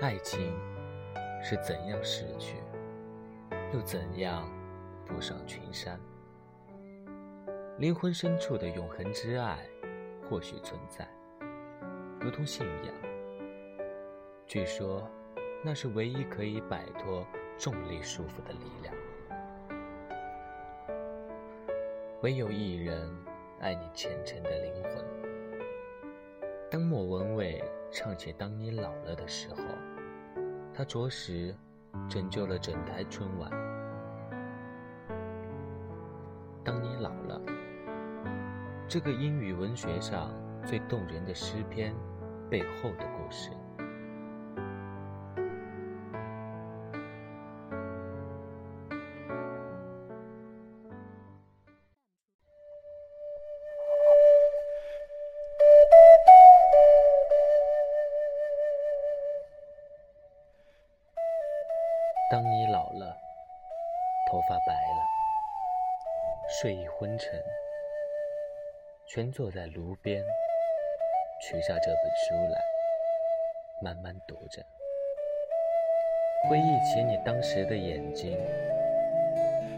[0.00, 0.56] 爱情
[1.42, 2.58] 是怎样逝去，
[3.74, 4.48] 又怎样
[5.04, 5.98] 步上群山？
[7.78, 9.58] 灵魂深处的永恒之爱，
[10.30, 11.04] 或许存在，
[12.20, 12.94] 如同信仰。
[14.46, 15.10] 据说，
[15.64, 17.26] 那是唯一可以摆脱
[17.58, 18.94] 重力束缚的力量。
[22.22, 23.10] 唯有一人
[23.58, 25.27] 爱你虔诚的灵魂。
[26.70, 29.56] 当莫文蔚唱起《当你老了》的时候，
[30.74, 31.54] 他着实
[32.10, 33.50] 拯救了整台春晚。
[36.62, 37.40] 当你老了，
[38.86, 40.30] 这个英语文学上
[40.66, 41.94] 最动人的诗篇
[42.50, 43.50] 背后的故事。
[62.30, 63.16] 当你老了，
[64.30, 65.00] 头发白了，
[66.46, 67.42] 睡意昏沉，
[69.06, 70.22] 全坐在炉边，
[71.40, 72.60] 取下这本书来，
[73.80, 74.62] 慢慢读着，
[76.50, 78.38] 回忆起你当时的眼睛，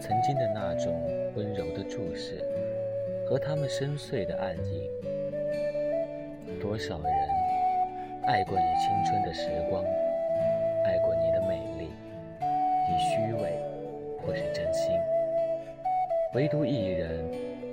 [0.00, 0.92] 曾经的那种
[1.36, 2.44] 温柔的注视，
[3.28, 4.90] 和他们深邃的暗影。
[6.60, 7.28] 多少人
[8.26, 9.84] 爱过你青春的时光，
[16.32, 17.28] 唯独一人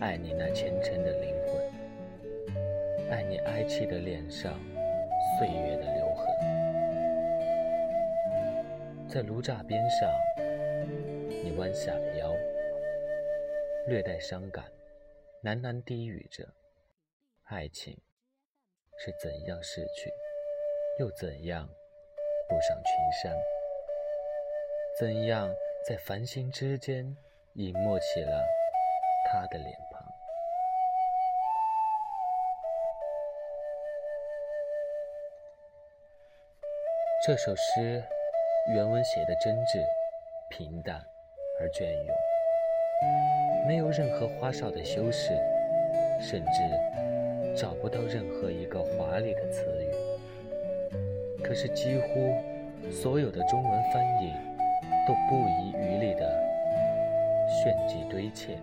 [0.00, 4.58] 爱你那虔诚的灵魂，爱你哀戚的脸上
[5.38, 6.26] 岁月的留痕。
[9.08, 10.10] 在炉栅边上，
[11.44, 12.34] 你弯下了腰，
[13.86, 14.64] 略带伤感，
[15.44, 16.44] 喃喃低语着
[17.46, 17.96] ：“爱情
[18.98, 20.10] 是怎样逝去，
[20.98, 21.68] 又怎样
[22.48, 22.92] 步上群
[23.22, 23.32] 山。”
[24.98, 25.54] 怎样
[25.86, 27.16] 在繁星之间
[27.54, 28.46] 隐没起了
[29.26, 30.04] 他的脸庞？
[37.26, 38.02] 这首诗
[38.72, 39.84] 原文写的真挚、
[40.48, 41.04] 平淡
[41.60, 45.30] 而隽永，没有任何花哨的修饰，
[46.20, 49.90] 甚至找不到任何一个华丽的词语。
[51.42, 52.32] 可是，几乎
[52.92, 54.32] 所有的中文翻译。
[55.06, 56.49] 都不遗余力地
[57.62, 58.56] 炫技堆砌，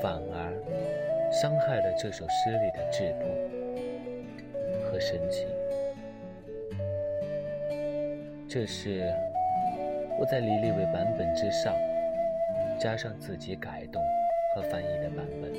[0.00, 3.26] 反而伤害了这首诗里的质朴
[4.84, 5.46] 和深情。
[8.48, 9.12] 这是
[10.18, 11.76] 我在李立伟版本之上
[12.80, 14.02] 加上自己改动
[14.54, 15.52] 和翻译的版本，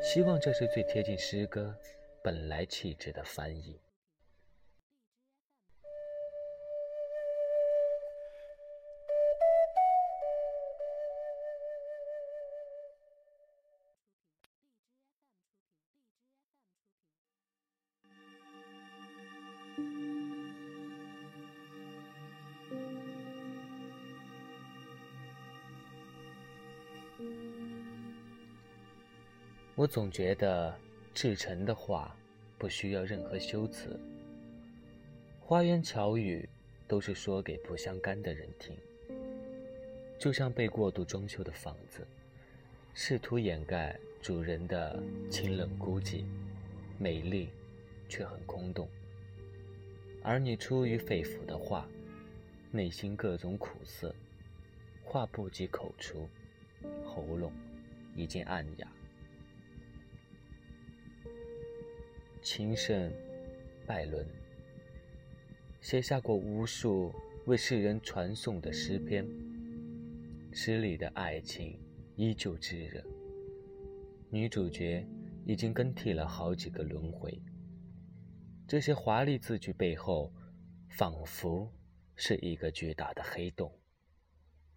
[0.00, 1.74] 希望这是最贴近诗歌
[2.22, 3.80] 本来气质的翻译。
[29.78, 30.76] 我总觉得
[31.14, 32.12] 至诚的话
[32.58, 33.96] 不需要任何修辞，
[35.38, 36.48] 花言巧语
[36.88, 38.76] 都是说给不相干的人听，
[40.18, 42.04] 就像被过度装修的房子，
[42.92, 45.00] 试图掩盖主人的
[45.30, 46.24] 清冷孤寂，
[46.98, 47.48] 美丽
[48.08, 48.88] 却很空洞。
[50.24, 51.86] 而你出于肺腑的话，
[52.72, 54.12] 内心各种苦涩，
[55.04, 56.28] 话不及口出，
[57.06, 57.52] 喉咙
[58.16, 58.88] 已经暗哑。
[62.50, 63.12] 情圣
[63.86, 64.26] 拜伦
[65.82, 67.14] 写下过无数
[67.44, 69.28] 为世人传颂的诗篇，
[70.50, 71.78] 诗里的爱情
[72.16, 73.04] 依旧炙热，
[74.30, 75.06] 女主角
[75.44, 77.38] 已经更替了好几个轮回。
[78.66, 80.32] 这些华丽字句背后，
[80.88, 81.70] 仿佛
[82.16, 83.70] 是一个巨大的黑洞，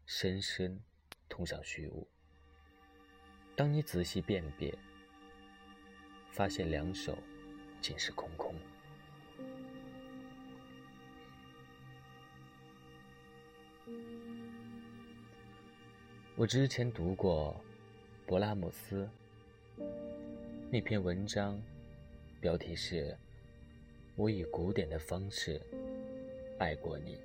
[0.06, 0.78] 深深
[1.30, 2.06] 通向虚无。
[3.56, 4.78] 当你仔细辨别，
[6.32, 7.18] 发现两手。
[7.82, 8.54] 竟是空空。
[16.36, 17.60] 我之前读过
[18.28, 19.10] 勃拉姆斯
[20.70, 21.62] 那篇文章，
[22.40, 23.12] 标题是
[24.16, 25.62] 《我以古典的方式
[26.58, 27.16] 爱过你》。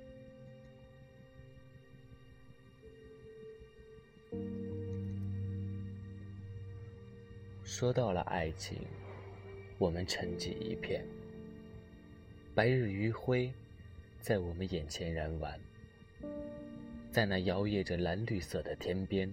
[7.63, 8.79] 说到了爱情。
[9.79, 11.05] 我们沉寂一片，
[12.55, 13.53] 白日余晖
[14.19, 15.59] 在我们眼前燃完，
[17.11, 19.31] 在那摇曳着蓝绿色的天边，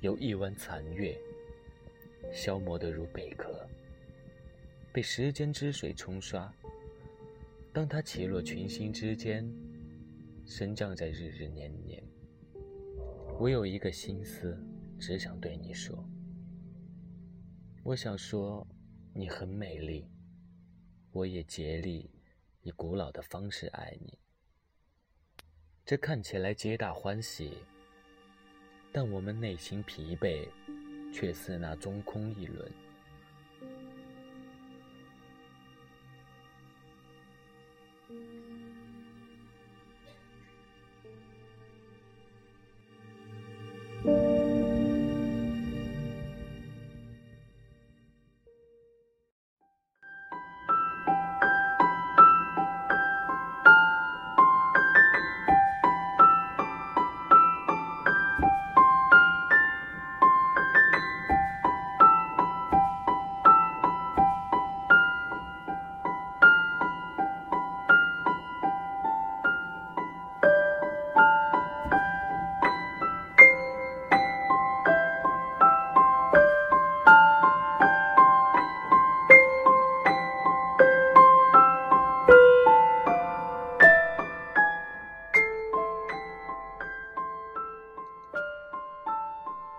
[0.00, 1.18] 有一弯残月，
[2.30, 3.66] 消磨得如贝壳，
[4.92, 6.52] 被时间之水冲刷。
[7.72, 9.50] 当它起落群星之间，
[10.44, 12.02] 升降在日日年年。
[13.38, 14.54] 我有一个心思，
[14.98, 15.96] 只想对你说。
[17.84, 18.66] 我想说，
[19.18, 20.08] 你很美丽。
[21.10, 22.08] 我也竭力
[22.62, 24.16] 以古老的方式爱你。
[25.84, 27.58] 这看起来皆大欢喜，
[28.92, 30.48] 但我们内心疲惫，
[31.12, 32.70] 却似那中空一轮。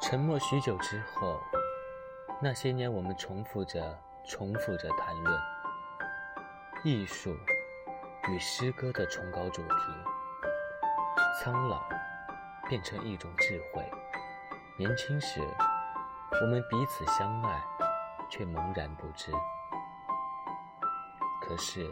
[0.10, 1.40] 沉默许久之后，
[2.42, 3.96] 那些年我们重复着、
[4.26, 5.40] 重复着谈论
[6.84, 7.38] 艺术
[8.28, 9.86] 与诗歌的崇高主题。
[11.40, 11.88] 苍老
[12.68, 13.88] 变成一种智慧。
[14.80, 15.48] 年轻时，
[16.42, 17.62] 我们彼此相爱，
[18.32, 19.32] 却茫然不知。
[21.40, 21.88] 可是，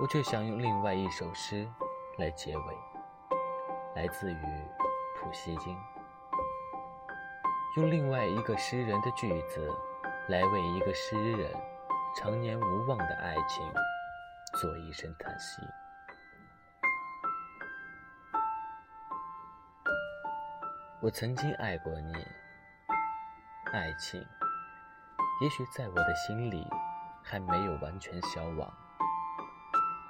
[0.00, 1.68] 我却想用另外一首诗
[2.16, 2.78] 来结尾，
[3.94, 4.46] 来自于
[5.20, 5.76] 普希金。
[7.76, 9.70] 用另外一个诗人的句子，
[10.28, 11.54] 来为一个诗人
[12.16, 13.70] 常年无望的爱情
[14.58, 15.60] 做一声叹息。
[21.02, 22.14] 我曾经爱过你，
[23.74, 24.26] 爱情
[25.42, 26.66] 也许在我的心里
[27.22, 28.72] 还没有完全消亡。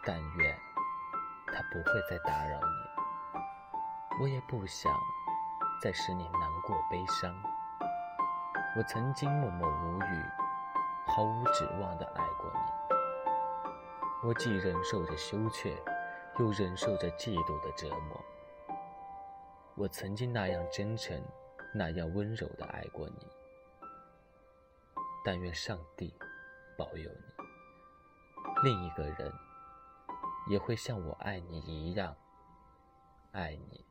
[0.04, 0.56] 但愿
[1.48, 4.96] 它不会再打扰你，我也不想
[5.82, 7.34] 再使你难过悲伤。
[8.76, 10.25] 我曾经默默无语、
[11.06, 14.28] 毫无指望地爱过你。
[14.28, 15.75] 我既忍受着羞怯，
[16.38, 18.23] 又忍受着嫉妒的折磨。
[19.76, 21.19] 我曾经那样真诚、
[21.73, 23.26] 那样温柔地爱过你。
[25.25, 26.14] 但愿上帝
[26.76, 29.32] 保佑你，另一个人
[30.50, 32.14] 也会像我爱你一样
[33.32, 33.87] 爱你。